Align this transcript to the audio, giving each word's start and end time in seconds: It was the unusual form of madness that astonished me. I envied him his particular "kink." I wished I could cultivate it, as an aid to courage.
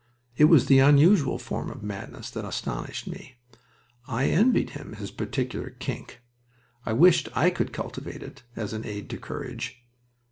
It 0.35 0.45
was 0.45 0.65
the 0.65 0.79
unusual 0.79 1.37
form 1.37 1.69
of 1.69 1.83
madness 1.83 2.31
that 2.31 2.43
astonished 2.43 3.05
me. 3.05 3.35
I 4.07 4.29
envied 4.29 4.71
him 4.71 4.93
his 4.93 5.11
particular 5.11 5.69
"kink." 5.77 6.21
I 6.87 6.91
wished 6.93 7.29
I 7.35 7.51
could 7.51 7.71
cultivate 7.71 8.23
it, 8.23 8.41
as 8.55 8.73
an 8.73 8.83
aid 8.83 9.11
to 9.11 9.17
courage. 9.19 9.83